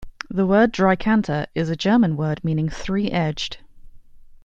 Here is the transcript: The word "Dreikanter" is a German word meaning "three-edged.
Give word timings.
The 0.31 0.47
word 0.47 0.73
"Dreikanter" 0.73 1.45
is 1.53 1.69
a 1.69 1.75
German 1.75 2.17
word 2.17 2.43
meaning 2.43 2.69
"three-edged. 2.69 3.57